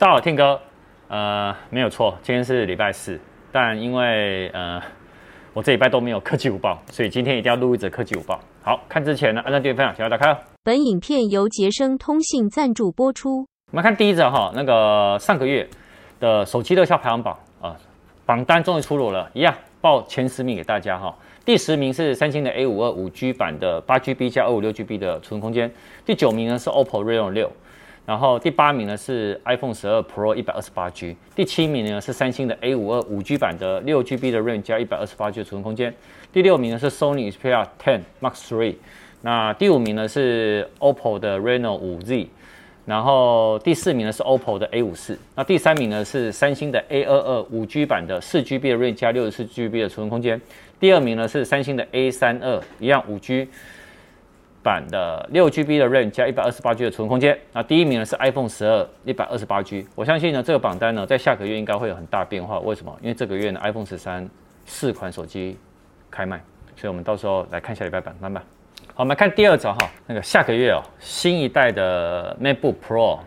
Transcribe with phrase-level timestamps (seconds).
[0.00, 0.58] 大家好，Tim 哥，
[1.08, 3.20] 呃，没有错，今天是礼拜四，
[3.52, 4.80] 但因为呃，
[5.52, 8.40] 我这礼拜都没有科技午报，所以今天一定要录一则科技午报。
[8.62, 10.38] 好，看之前呢，按照订阅分享，小要打开哦。
[10.64, 13.46] 本影片由杰生通信赞助播出。
[13.72, 15.68] 我们看第一则哈，那个上个月
[16.18, 17.76] 的手机热销排行榜啊、呃，
[18.24, 21.14] 榜单终于出炉了，一样报前十名给大家哈。
[21.44, 25.70] 第十名是三星的 A 五二五 G 版的八 GB 加二五六 GB 的储存空间，
[26.06, 27.52] 第九名呢是 OPPO Reno 六。
[28.10, 35.94] 然后第八名呢是 iPhone 十二 Pro 一百二十八 G，第七名呢是三星的 A 五二五 G 版的六 GB 的 RAM 加一百二十八 G 的储存空间，
[36.32, 38.74] 第六名呢是 Sony Xperia 10 Mark III，
[39.22, 42.26] 那第五名呢是 OPPO 的 Reno 五 Z，
[42.84, 50.40] 然后第四名呢是 OPPO 的 A 五四，那第三名呢是三星的 A 二二五 G 版的四 GB 的 RAM 加六十四 GB 的储存空间，
[50.80, 53.46] 第二名呢是三星的 A 三二一样五 G。
[54.62, 59.86] 版的六 GB 的 RAM 加一百二十八 G 的储存空间，那第一名呢是 iPhone 十二一百二十八 G。
[59.94, 62.58] 我相信呢这个榜单呢在下个月应该会有很大变化。
[62.60, 62.94] 为什么？
[63.00, 64.28] 因为这个月呢 iPhone 十三
[64.66, 65.58] 四款手机
[66.10, 66.42] 开卖，
[66.76, 68.42] 所以我们到时候来看下礼拜榜单吧。
[68.94, 73.18] 好，我们看第二则哈，那个下个月哦，新一代的 MacBook Pro，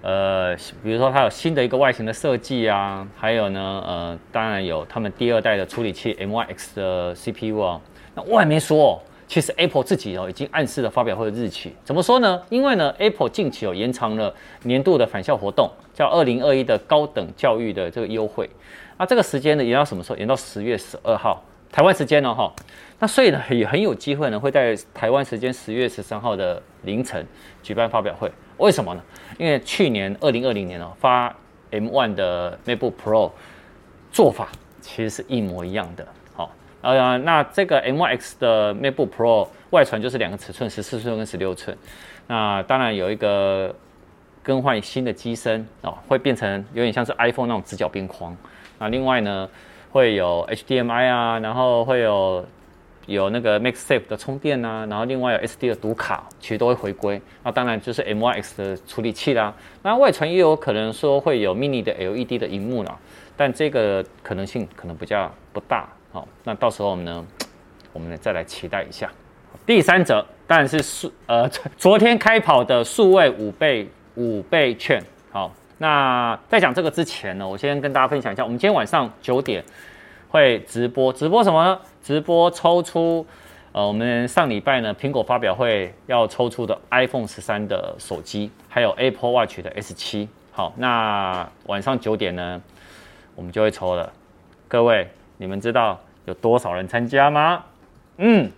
[0.00, 7.80] 呃，比如说它有新的一个外形的设计啊，还有呢，呃，当然有他们第二代的处理器 M1X 的 CPU 啊，
[8.14, 9.00] 那我还没说哦。
[9.26, 12.42] 其实 Apple 自己哦已经暗示了发表会的日期，怎么说呢？
[12.50, 18.48] 因为呢，Apple 近期有延长了年度的返校活动，叫二零二一的高等教育的这个优惠。
[18.98, 20.16] 那这个时间呢，延到什么时候？
[20.16, 22.52] 延到十月十二号，台湾时间呢哈。
[23.00, 27.26] 那所以呢，也很有机会呢，会在台湾时间十月十三号的凌晨
[27.62, 28.30] 举办发表会。
[28.58, 29.02] 为什么呢？
[29.36, 31.34] 因为去年二零二零年哦发
[31.72, 33.32] M One 的 MacBook Pro
[34.12, 34.48] 做法
[34.80, 36.06] 其实是一模一样的。
[36.84, 41.74] 呃，那这个 M X 的 MacBook Pro 外传就是两个尺寸，十四寸跟十六寸。
[42.26, 43.74] 那当然有一个
[44.42, 48.36] 更换新的机身哦，会变成有点像是 iPhone 那种直角边框。
[48.78, 49.48] 那另外呢，
[49.90, 52.44] 会有 HDMI 啊，然后会有
[53.06, 57.18] 有那个 MagSafe 的充电啊，然后另外有 SD 的读卡，其实都会回归。
[57.42, 59.54] 那当然就是 M X 的处理器啦。
[59.82, 62.94] 那外传也有可能说会有 Mini 的 LED 的荧幕啦，
[63.38, 65.88] 但这个可能性可能比较不大。
[66.14, 67.26] 好，那到时候我们呢，
[67.92, 69.10] 我们再来期待一下。
[69.66, 75.02] 第三则当然是数呃昨天开跑的数位五倍五倍券。
[75.32, 79.64] 好，那在讲这个之前呢，我先跟大家分享一下，我们今天晚上九点
[80.28, 81.80] 会直播，直播什么呢？
[82.00, 83.26] 直播抽出
[83.72, 90.28] 呃我们上礼拜呢苹果发表会要抽出的 iPhone 十三的手机，还有 Apple Watch 的 S 七。
[90.52, 92.62] 好，那晚上九点呢，
[93.34, 94.12] 我们就会抽了，
[94.68, 95.08] 各位。
[95.36, 97.64] 你们知道有多少人参加吗？
[98.18, 98.50] 嗯，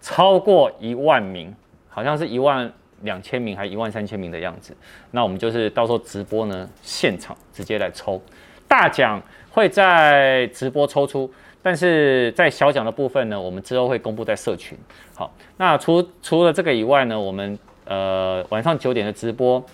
[0.00, 1.54] 超过一万名，
[1.88, 2.70] 好像是一万
[3.02, 4.76] 两千名还一万三千名的样子。
[5.10, 8.20] 那我们就是到时候直播呢，现场直接来抽，
[8.66, 11.30] 大奖会在直播抽出，
[11.62, 14.76] 但是在小奖的部分呢，我们之后会公布在社群。
[15.14, 19.64] 好，那除除了这个以外呢，我们呃晚上九点的直播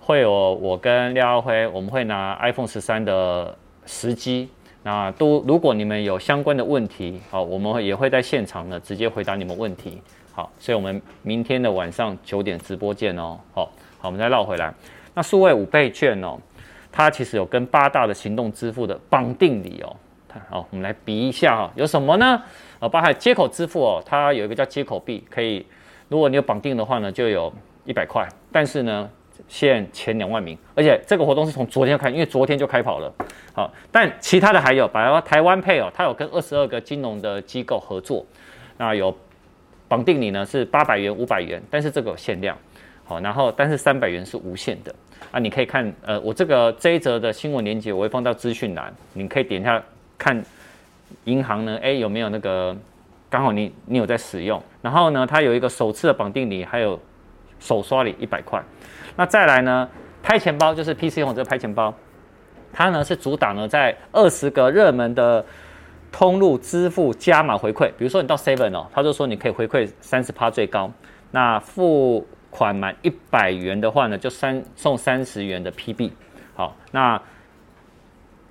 [0.00, 3.54] 会有我跟廖耀辉，我们会拿 iPhone 十三的
[3.86, 4.48] 时机。
[4.86, 9.98] 那都，如果你们有相关的问题，好，我们也会在现场呢直接回答你们问题。
[10.30, 13.38] 好，所以我们明天的晚上九点直播见哦。
[13.54, 13.64] 好，
[13.98, 14.72] 好，我们再绕回来。
[15.14, 16.36] 那数位五倍券哦，
[16.92, 19.96] 它其实有跟八大的行动支付的绑定理哦。
[20.50, 22.42] 好，我们来比一下哈，有什么呢？
[22.80, 25.64] 呃，包含接口支付哦，它有一个叫接口币，可以，
[26.08, 27.50] 如果你有绑定的话呢，就有
[27.86, 28.28] 一百块。
[28.52, 29.08] 但是呢，
[29.48, 33.12] 限前两万名，而且这个活动是从昨天开，因为昨天就开跑了。
[33.52, 38.26] 好，但其他的还有，比如说台湾 Pay 哦，它有跟二十二个金融的机构合作，
[38.78, 39.16] 那有
[39.86, 42.56] 绑定你呢是八百元、五百元，但是这个有限量。
[43.04, 44.94] 好，然后但是三百元是无限的
[45.30, 49.80] 啊，你可以看呃，我这个这一则的新闻链接我会放到资讯栏，你可以点一下
[50.16, 50.42] 看
[51.24, 52.74] 银行呢，哎有没有那个
[53.28, 56.98] 刚好你你有在使用，然后呢它有一个首次的绑定礼，还有
[57.60, 58.60] 首刷礼一百块。
[59.16, 59.88] 那再来呢？
[60.22, 61.94] 拍钱包就是 PC 用这个拍钱包，
[62.72, 65.44] 它呢是主打呢在二十个热门的
[66.10, 67.88] 通路支付加码回馈。
[67.98, 70.90] 比如说你到 Seven 哦，他就说你可以回馈三十趴最高。
[71.30, 76.10] 那付款满一百元的话呢，就三送三十元的 PB。
[76.54, 77.20] 好，那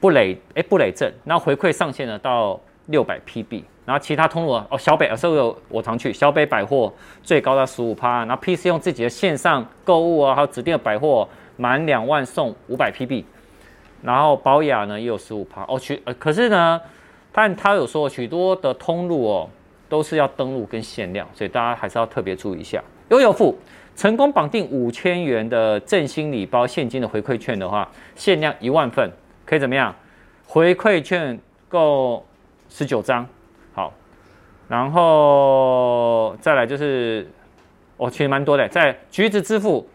[0.00, 3.62] 不累哎不累赠，那回馈上限呢到六百 PB。
[3.88, 6.92] 然后其他通路哦，小北啊，所以我常去小北百货，
[7.22, 8.18] 最高到十五趴。
[8.26, 11.26] 然后 PC 用自己的线上购物啊，还有指定的百货，
[11.56, 13.24] 满两万送五百 PB。
[14.02, 16.78] 然后宝雅呢也有十五趴哦，许呃可是呢，
[17.32, 19.48] 但他有说许多的通路哦
[19.88, 22.84] 都是要登录跟限量，所以大家还是要特别注意一下。
[23.08, 23.58] 悠游付
[23.96, 29.10] 成功绑定五千元的振兴礼包现金的回馈券的话，限量一万份，
[29.46, 29.94] 可以怎么样？
[30.46, 31.40] 回馈券
[31.70, 32.22] 够
[32.68, 33.26] 十九张，
[34.68, 37.26] 然后再来就是，
[37.96, 39.88] 哦，其实蛮多的，在橘子支付，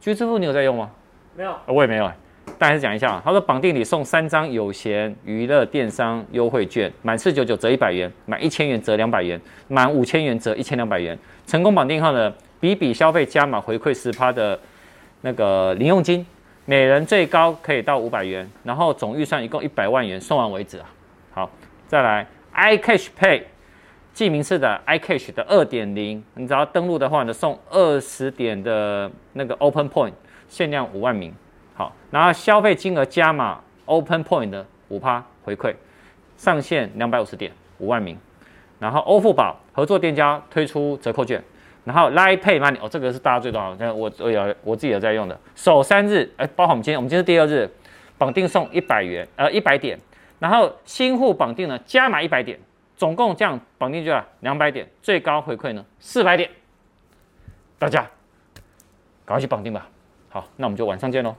[0.00, 0.90] 橘子支付你有在用吗？
[1.36, 2.10] 没有，我也没有。
[2.58, 11.18] 大概讲一下啊，他说绑定你送三张有闲娱乐电商优惠券，满四九九折一百元，满一千元折两百元，满五千元折一千两百元。
[11.46, 14.58] 成功绑定后呢，比比消费加码回馈十趴的
[15.22, 16.24] 那个零用金，
[16.66, 20.84] 每人最高可以到五百元，然后总预算一共一百万元，送完为止啊。
[21.32, 21.50] 好，
[21.88, 23.42] 再来 iCash Pay，
[24.14, 30.12] 记名式的 iCash 的二点零，你只要登录的话呢，送二十点的那个 Open Point，
[30.48, 31.34] 限量五万名。
[31.74, 35.74] 好，然后消费金额加码 Open Point 的五趴回馈，
[36.36, 38.16] 上限两百五十点，五万名。
[38.78, 41.42] 然后欧付宝合作店家推出折扣券，
[41.84, 45.36] 然后 Line Pay Money 哦，这个是大家最多的，我我有我自己有在用的。
[45.56, 47.68] 首三日，哎，包括我们今天，我们今天是第二日，
[48.16, 49.98] 绑定送一百元，呃，一百点。
[50.38, 52.56] 然后新户绑定呢，加码一百点，
[52.96, 56.50] 总共这样绑定就要两百点，最高回馈呢四百点。
[57.78, 58.02] 大家
[59.24, 59.88] 赶快去绑定吧。
[60.28, 61.34] 好，那我们就晚上见喽。